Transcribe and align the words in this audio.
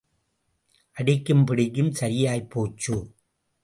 அடிக்கும் 0.97 1.43
பிடிக்கும் 1.43 1.91
சரியாய்ப் 1.91 2.49
போச்சு. 2.49 2.97